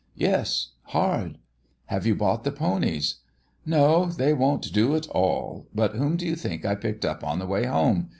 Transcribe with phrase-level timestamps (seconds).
[0.15, 1.37] "Yes; hard."
[1.85, 3.17] "Have you bought the ponies?"
[3.67, 5.67] "No; they won't do at all.
[5.75, 8.09] But whom do you think I picked up on the way home?